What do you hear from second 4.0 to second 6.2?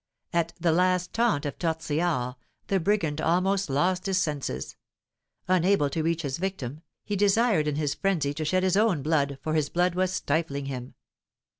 his senses; unable to